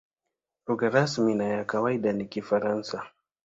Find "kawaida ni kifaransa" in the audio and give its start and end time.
1.67-3.03